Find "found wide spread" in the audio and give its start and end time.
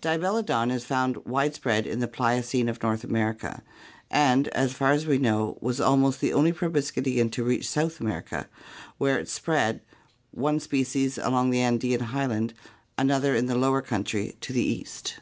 0.84-1.88